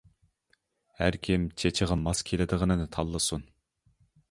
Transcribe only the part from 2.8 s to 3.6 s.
تاللىسۇن.